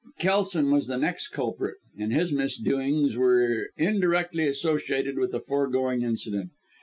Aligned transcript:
Kelson 0.17 0.71
was 0.71 0.87
the 0.87 0.97
next 0.97 1.27
culprit; 1.27 1.75
and 1.95 2.11
his 2.11 2.31
misdoings 2.33 3.15
were 3.15 3.69
indirectly 3.77 4.47
associated 4.47 5.19
with 5.19 5.31
the 5.31 5.39
foregoing 5.39 6.01
incident. 6.01 6.49